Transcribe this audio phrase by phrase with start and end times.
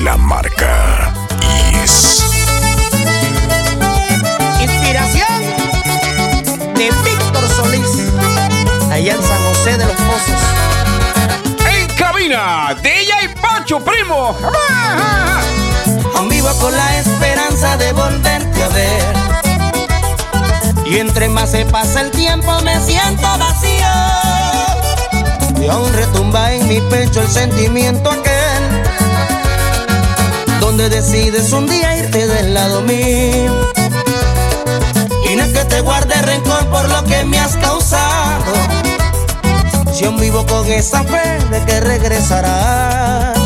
[0.00, 1.12] la marca.
[1.72, 2.24] Yes.
[4.60, 5.42] Inspiración
[6.74, 8.12] de Víctor Solís,
[8.90, 10.40] allá en San José de los Pozos.
[11.66, 14.36] En cabina, DJ Pacho, primo.
[16.16, 19.16] Aún vivo con la esperanza de volverte a ver.
[20.86, 23.88] Y entre más se pasa el tiempo me siento vacío.
[25.60, 28.37] Y aún retumba en mi pecho el sentimiento que
[30.88, 33.70] decides un día irte del lado mío.
[35.30, 38.52] Y no es que te guarde rencor por lo que me has causado.
[40.00, 43.38] Yo vivo con esa fe de que regresarás.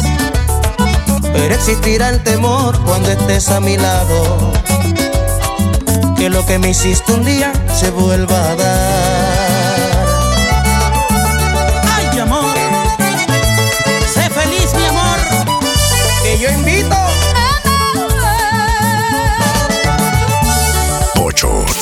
[1.33, 4.53] Pero existirá el temor cuando estés a mi lado.
[6.17, 9.22] Que lo que me hiciste un día se vuelva a dar.
[21.43, 21.82] Charts.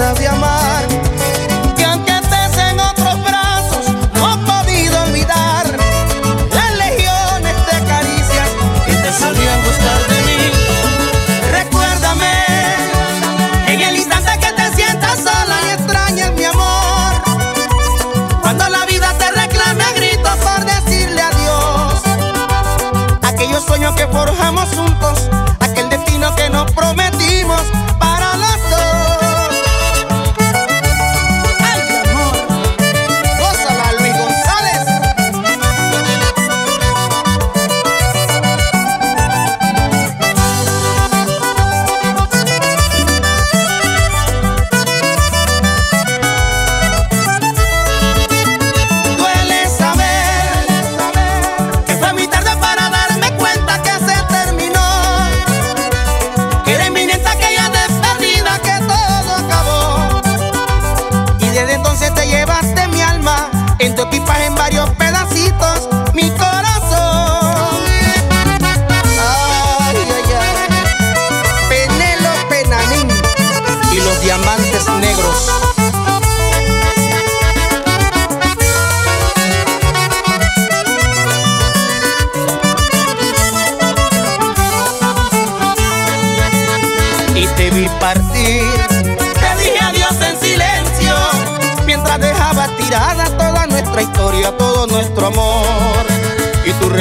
[0.00, 0.69] sabía más.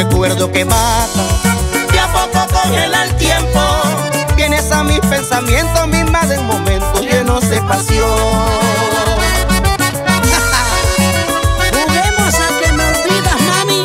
[0.09, 1.23] Recuerdo que mata,
[1.91, 3.59] que a poco congela el tiempo,
[4.35, 8.09] vienes a mis pensamientos misma de un momento lleno de pasión.
[11.71, 13.83] Juguemos a que me olvidas, mami.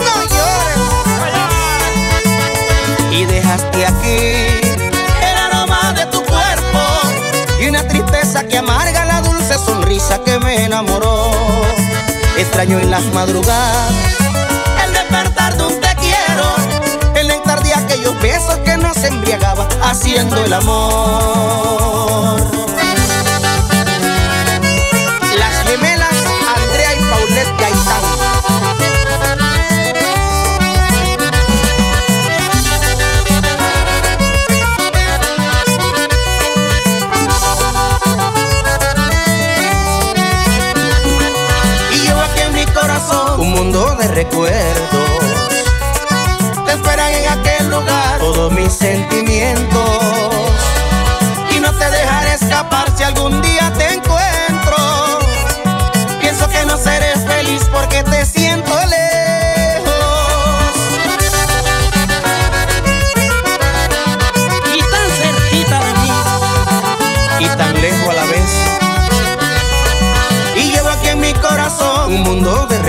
[0.00, 0.78] No llores,
[3.10, 3.12] no.
[3.12, 4.46] Y dejaste aquí
[5.22, 6.80] el aroma de tu cuerpo
[7.60, 11.45] y una tristeza que amarga la dulce sonrisa que me enamoró.
[12.46, 13.92] Extraño en las madrugadas
[14.84, 16.54] el despertar de un te quiero.
[17.16, 21.86] El nectar de aquellos besos que nos embriagaba haciendo el amor.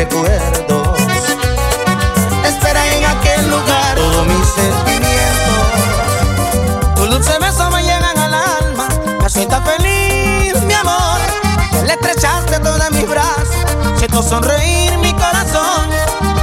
[0.06, 0.98] Mundo de recuerdos
[4.28, 5.06] mis sentimientos.
[6.96, 8.88] Tu dulce beso me llegan al alma,
[9.22, 11.20] me siento feliz, mi amor.
[11.86, 13.56] le estrechaste toda mis brazos,
[13.98, 15.90] siento sonreír mi corazón.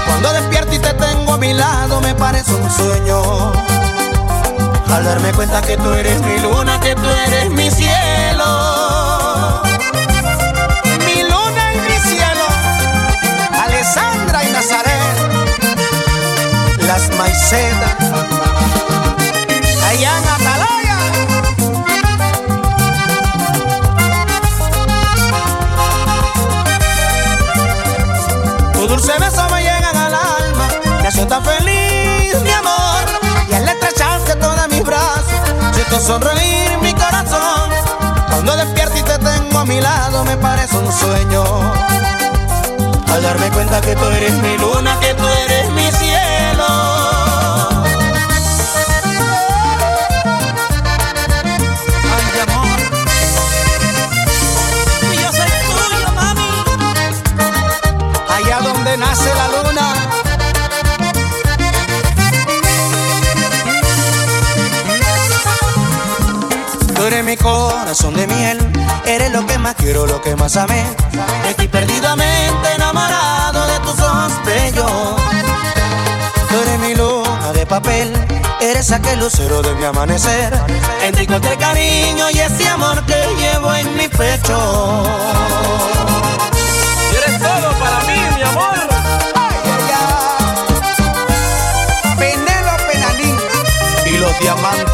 [0.07, 3.53] Cuando despierto y te tengo a mi lado, me parece un sueño.
[4.93, 8.45] Al darme cuenta que tú eres mi luna, que tú eres mi cielo.
[16.87, 17.97] Las maicedas,
[19.89, 20.99] allá en Atalaya.
[28.73, 30.69] Tu dulce beso me llegan al alma,
[31.03, 33.05] me tan feliz, mi amor.
[33.51, 35.25] Y al estrecharte todos mis brazos,
[35.73, 37.71] siento sonreír mi corazón.
[38.29, 41.45] Cuando despierto y te tengo a mi lado, me parece un sueño.
[43.13, 45.44] Al darme cuenta que tú eres mi luna, que tú eres
[67.35, 68.59] mi corazón de miel,
[69.05, 70.85] eres lo que más quiero, lo que más amé.
[71.49, 74.93] Estoy perdidamente enamorado de tus ojos bellos.
[76.49, 78.13] Tú eres mi luna de papel,
[78.61, 80.53] eres aquel lucero de mi amanecer.
[81.03, 85.03] Entre cualquier cariño y ese amor que llevo en mi pecho.
[87.11, 88.79] Y eres todo para mí, mi amor.
[89.35, 89.57] Ay,
[92.17, 93.37] Penélope Nanín
[94.07, 94.94] y los diamantes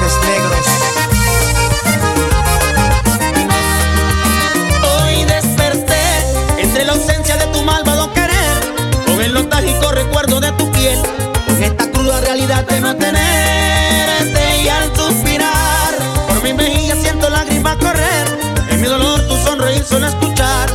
[20.01, 20.71] suena escuchar,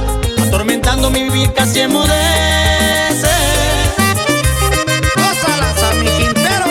[0.47, 3.33] atormentando mi vivir casi emudece.
[5.15, 6.65] Gózalas a mi Quintero,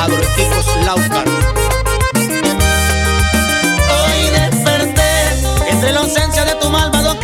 [0.00, 1.28] agroequipos Laucar.
[3.92, 7.18] Hoy desperté entre la ausencia de tu malvado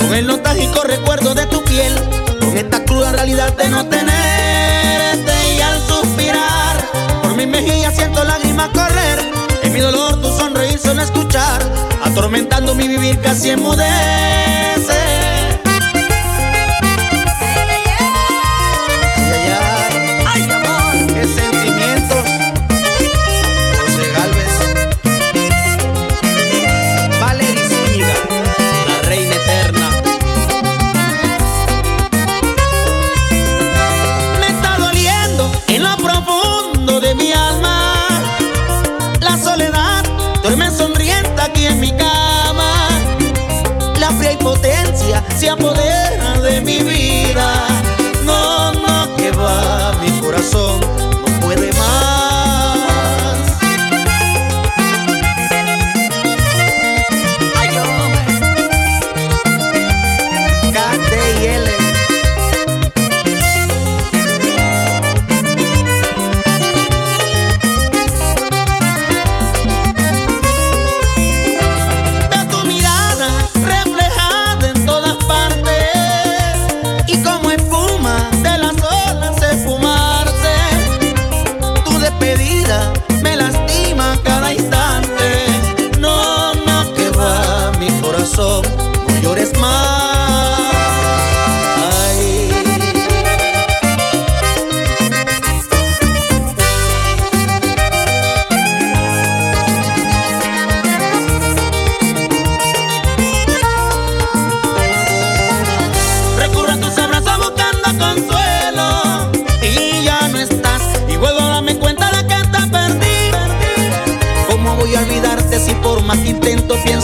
[0.00, 1.94] con el nostálgico recuerdo de tu piel,
[2.40, 6.84] con esta cruda realidad de no tenerte y al suspirar,
[7.22, 9.20] por mi mejilla siento lágrimas correr,
[9.62, 10.28] en mi dolor tu
[10.78, 11.60] sonreír suena escuchar,
[12.04, 14.97] atormentando mi vivir casi enmudece.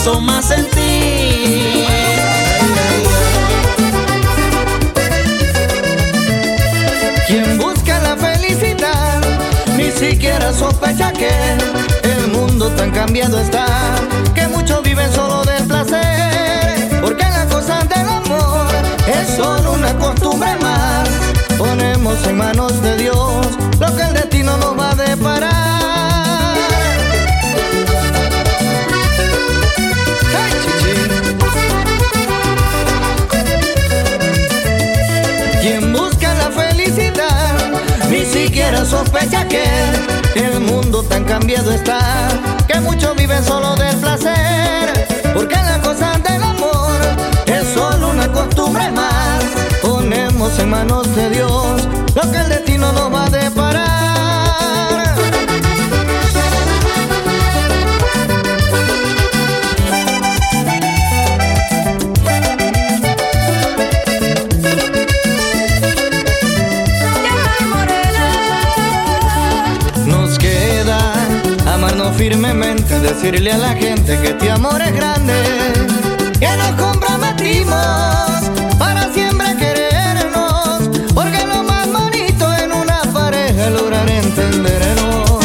[0.05, 1.85] Pienso más en ti?
[7.27, 9.21] Quien busca la felicidad
[9.77, 11.29] ni siquiera sospecha que
[12.03, 13.65] el mundo tan cambiado está
[14.35, 18.67] que muchos viven solo del placer porque la cosa del amor
[19.07, 21.09] es solo una costumbre más
[21.57, 23.47] ponemos en manos de Dios
[23.79, 26.14] lo que el destino nos va a deparar
[35.65, 37.55] Quien busca la felicidad
[38.11, 39.63] ni siquiera sospecha que
[40.35, 42.29] el mundo tan cambiado está
[42.67, 46.91] que muchos viven solo del placer porque la cosa del amor
[47.47, 49.43] es solo una costumbre más.
[49.81, 54.04] Ponemos en manos de Dios lo que el destino nos va a deparar
[72.53, 75.33] decirle a la gente que este amor es grande,
[76.39, 77.75] que nos comprometimos
[78.77, 85.39] para siempre querernos, porque lo más bonito en una pareja es lograr entendernos.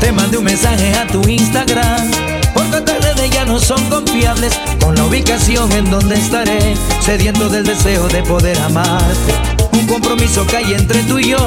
[0.00, 2.10] Te mandé un mensaje a tu Instagram
[2.54, 7.64] Porque tus redes ya no son confiables Con la ubicación en donde estaré Sediento del
[7.64, 9.34] deseo de poder amarte
[9.72, 11.38] Un compromiso que hay entre tú y yo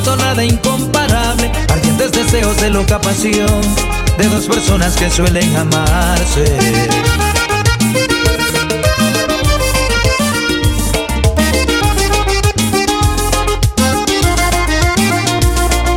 [0.00, 1.50] Sutil secreto, nada incomparable.
[1.68, 3.60] Ardientes deseos de loca pasión
[4.18, 6.44] De dos personas que suelen amarse.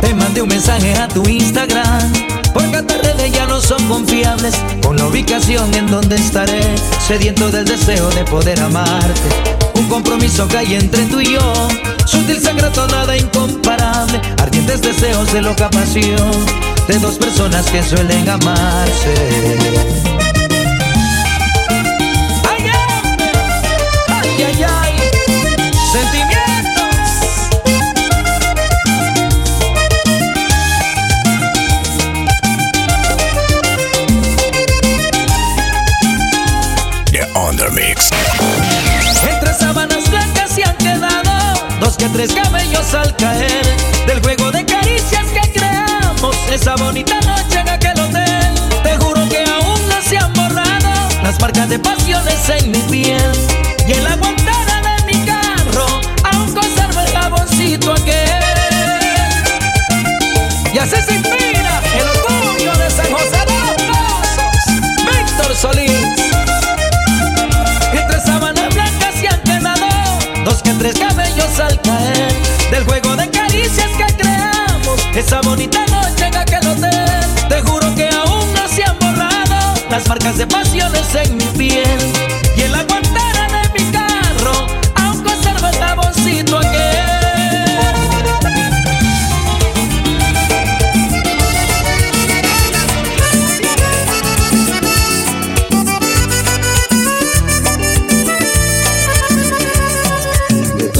[0.00, 2.12] Te mandé un mensaje a tu Instagram
[2.52, 4.54] Porque tus redes ya no son confiables.
[4.82, 6.62] Con la ubicación en donde estaré
[7.06, 11.68] Sediento del deseo de poder amarte Un compromiso que hay entre tú y yo.
[12.06, 14.18] Sutil secreto, nada incomparable.
[14.38, 16.32] Ardientes deseos de loca pasión
[16.88, 19.14] De dos personas que suelen amarse
[42.32, 43.66] cabellos al caer
[44.06, 48.54] del juego de caricias que creamos esa bonita noche en aquel hotel.
[48.82, 50.90] Te juro que aún no se han borrado
[51.22, 53.53] las marcas de pasiones en mi piel
[75.16, 80.08] Esa bonita noche en aquel hotel Te juro que aún no se han borrado Las
[80.08, 81.86] marcas de pasiones en mi piel.
[82.56, 84.66] Y en la guantera de mi carro
[84.96, 87.04] Aún conservo el jaboncito aquel.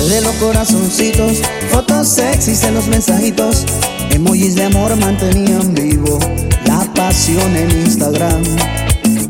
[0.08, 1.38] De los corazoncitos,
[1.72, 3.64] fotos sexys en los mensajitos,
[4.64, 6.18] de amor mantenían vivo
[6.64, 8.42] la pasión en Instagram.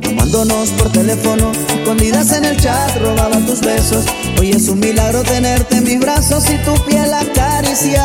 [0.01, 4.05] Llamándonos por teléfono, escondidas en el chat, robaba tus besos.
[4.39, 8.05] Hoy es un milagro tenerte en mis brazos y tu piel acariciar.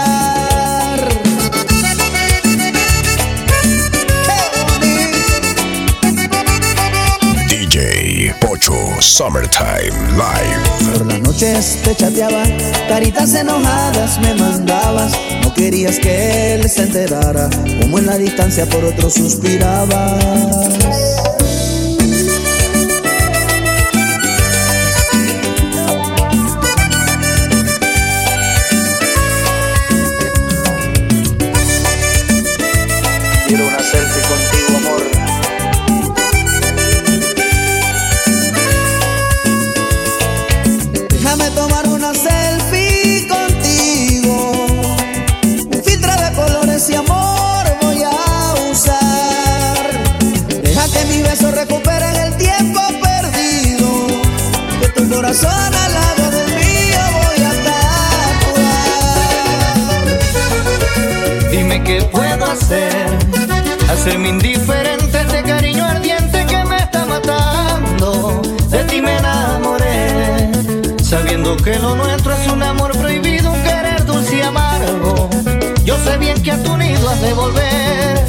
[7.48, 10.94] DJ Pocho Summertime Live.
[10.94, 12.44] Por las noches te chateaba,
[12.88, 15.39] caritas enojadas me mandabas.
[15.56, 17.50] Querías que él se enterara,
[17.82, 21.09] como en la distancia por otro suspirabas.
[71.58, 75.30] Que lo nuestro es un amor prohibido, un querer dulce y amargo.
[75.84, 78.20] Yo sé bien que a tu nido has de volver.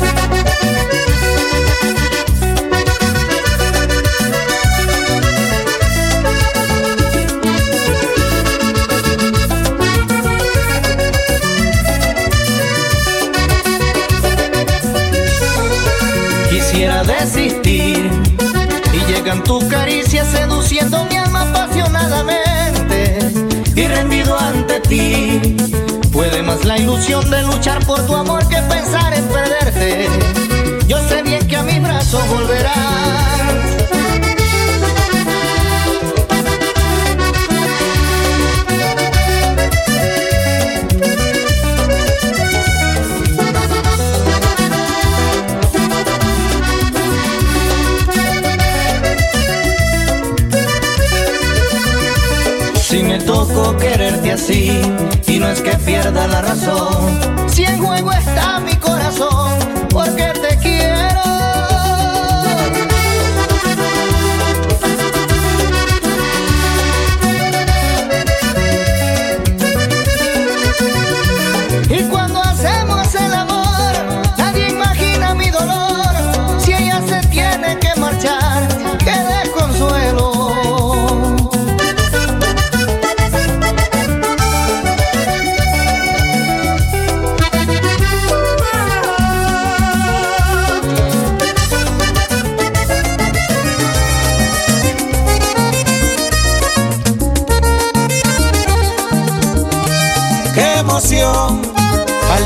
[16.49, 18.11] Quisiera desistir
[18.93, 21.05] y llegan tus caricias seduciendo
[23.91, 25.57] rendido ante ti.
[26.13, 30.09] Puede más la ilusión de luchar por tu amor que pensar en perderte.
[30.87, 33.80] Yo sé bien que a mis brazos volverás.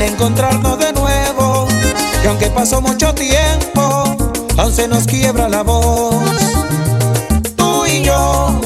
[0.05, 1.67] Encontrarnos de nuevo.
[2.21, 4.15] Que aunque pasó mucho tiempo,
[4.57, 6.15] aún se nos quiebra la voz.
[7.55, 8.59] Tú y yo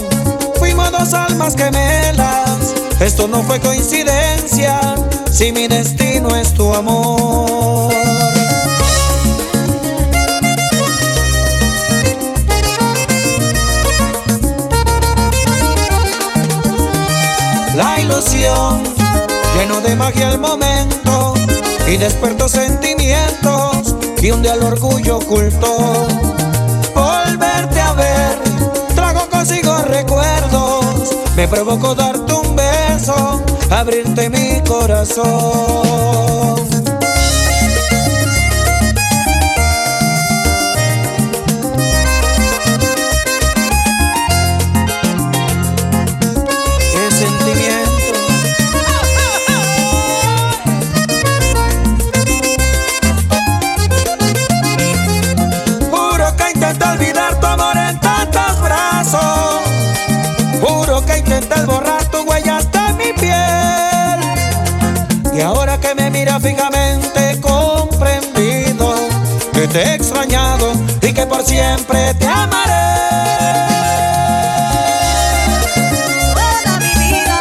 [0.58, 2.74] fuimos dos almas gemelas.
[3.00, 4.96] Esto no fue coincidencia,
[5.32, 7.94] si mi destino es tu amor.
[17.76, 18.89] La ilusión
[19.60, 21.34] lleno de magia el momento
[21.88, 26.08] y despertó sentimientos que un día el orgullo ocultó.
[26.96, 28.40] Volverte a ver
[28.96, 35.30] trago consigo recuerdos, me provocó darte un beso, abrirte mi corazón.
[67.16, 68.94] He comprendido
[69.54, 72.74] que te he extrañado y que por siempre te amaré.
[76.34, 77.40] Toda mi vida.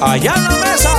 [0.00, 0.97] Allá en la mesa.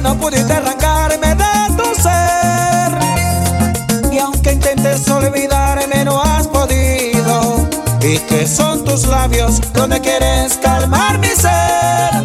[0.00, 2.92] No pudiste arrancarme de tu ser.
[4.12, 7.66] Y aunque intentes olvidarme, no has podido.
[8.00, 12.22] Y que son tus labios donde quieres calmar mi ser.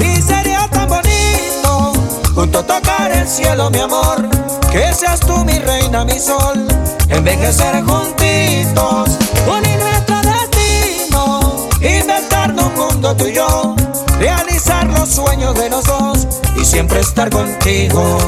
[0.00, 1.92] Y sería tan bonito
[2.34, 4.28] junto a tocar el cielo, mi amor.
[4.70, 6.68] Que seas tú mi reina, mi sol.
[7.08, 9.10] Envejecer juntitos,
[9.46, 11.68] unir nuestro destino.
[11.80, 13.74] Inventarnos un mundo tú y yo.
[14.18, 18.18] Realizar los sueños de y siempre estar contigo.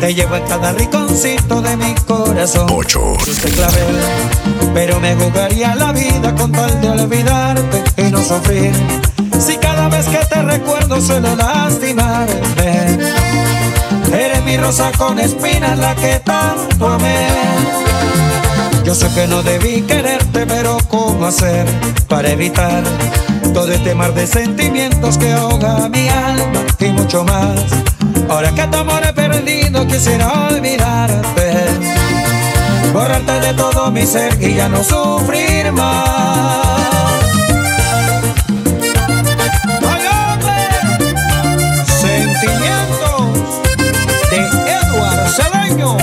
[0.00, 2.68] Te llevo en cada rinconcito de mi corazón.
[4.72, 8.72] Pero me jugaría la vida con tal de olvidarte y no sufrir.
[9.38, 12.98] Si cada vez que te recuerdo suelo lastimarte.
[14.12, 17.85] Eres mi rosa con espinas, la que tanto amé.
[18.86, 21.66] Yo sé que no debí quererte, pero ¿cómo hacer
[22.06, 22.84] para evitar
[23.52, 27.58] todo este mar de sentimientos que ahoga mi alma y mucho más?
[28.28, 31.66] Ahora que tu amor he perdido, quisiera olvidarte,
[32.92, 36.64] borrarte de todo mi ser y ya no sufrir más.
[42.00, 43.62] Sentimientos
[44.30, 44.38] de
[44.70, 45.96] Edward Cedeño,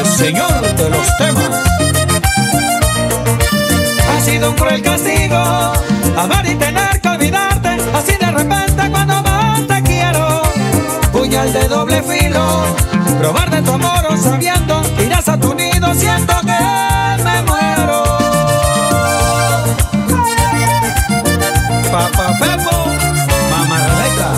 [0.00, 1.47] el señor de los temas.
[13.18, 16.58] Probar de tu amor o sabiendo que irás a tu nido, siento que
[17.24, 18.04] me muero.
[21.90, 22.76] Papá Pepo,
[23.50, 24.30] Mamá Rebeca,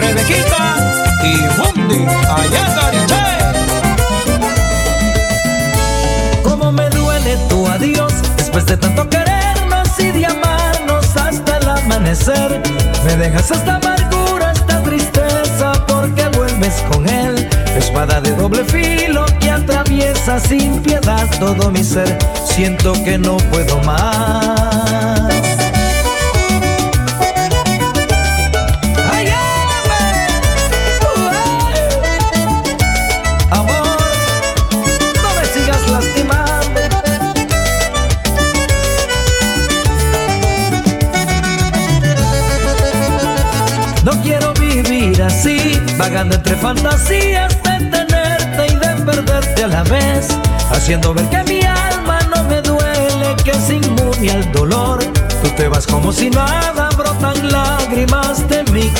[0.00, 0.62] Rebequita
[1.22, 2.00] y Mundi,
[2.38, 3.24] allá en Gariche.
[6.42, 12.62] Cómo me duele tu adiós después de tanto querernos y de amarnos hasta el amanecer.
[13.04, 17.21] Me dejas esta amargura, esta tristeza porque vuelves con él.
[17.92, 22.16] Espada de doble filo que atraviesa sin piedad todo mi ser.
[22.46, 24.21] Siento que no puedo más.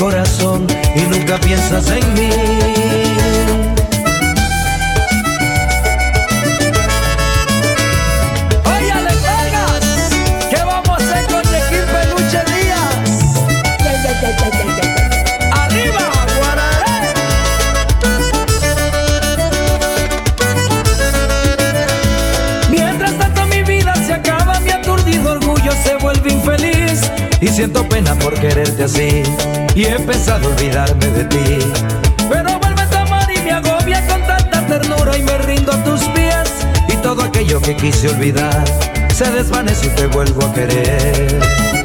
[0.02, 3.41] Corazón y nunca piensas en mí.
[27.52, 29.22] Siento pena por quererte así
[29.74, 31.58] y he pensado olvidarme de ti.
[32.30, 36.00] Pero vuelve a tomar y me agobia con tanta ternura y me rindo a tus
[36.14, 36.50] pies
[36.88, 38.64] y todo aquello que quise olvidar
[39.14, 41.81] se desvanece y te vuelvo a querer.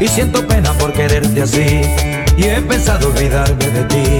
[0.00, 1.82] Y siento pena por quererte así
[2.36, 4.18] y he pensado olvidarme de ti.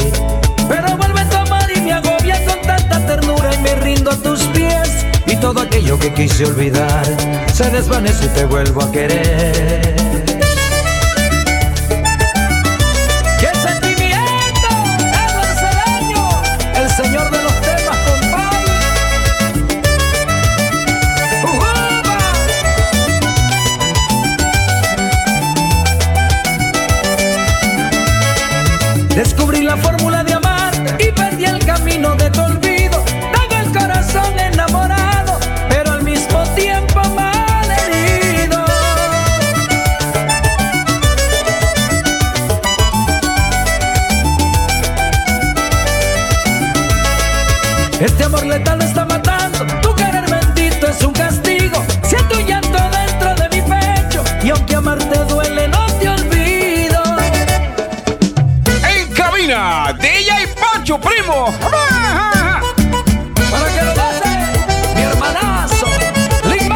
[0.69, 4.41] Pero vuelve a tomar y me agobia con tanta ternura y me rindo a tus
[4.47, 7.05] pies y todo aquello que quise olvidar
[7.53, 9.98] se desvanece y te vuelvo a querer.
[60.96, 61.53] Primo.
[63.51, 64.31] Para que lo goce,
[64.94, 65.87] mi hermanazo,
[66.48, 66.72] Lin.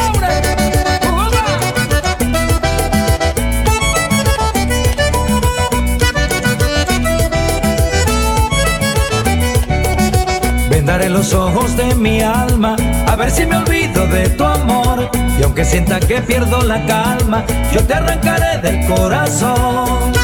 [10.69, 15.09] Vendaré los ojos de mi alma a ver si me olvido de tu amor.
[15.39, 20.22] Y aunque sienta que pierdo la calma, yo te arrancaré del corazón.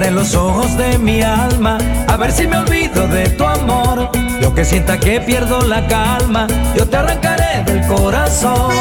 [0.00, 1.76] Vendaré los ojos de mi alma
[2.08, 4.10] a ver si me olvido de tu amor.
[4.40, 8.72] Y aunque sienta que pierdo la calma, yo te arrancaré del corazón.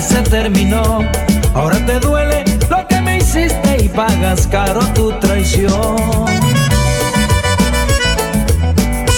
[0.00, 1.00] Se terminó.
[1.54, 5.96] Ahora te duele lo que me hiciste y pagas caro tu traición.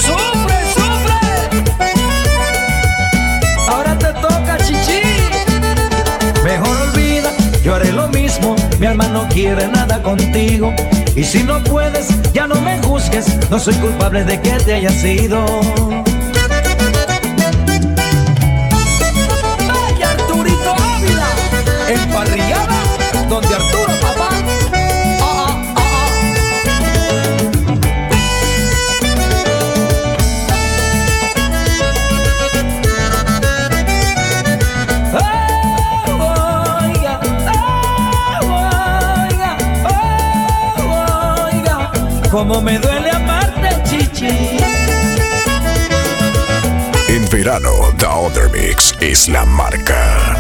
[0.05, 1.19] ¡Sufre, sufre!
[3.69, 5.01] Ahora te toca, chichi.
[6.45, 7.31] Mejor olvida,
[7.65, 8.55] yo haré lo mismo.
[8.79, 10.73] Mi alma no quiere nada contigo.
[11.17, 13.27] Y si no puedes, ya no me juzgues.
[13.51, 15.45] No soy culpable de que te hayas ido.
[42.37, 44.59] Cómo me duele amarte, chichi.
[47.09, 50.36] En verano, The Other Mix es la marca.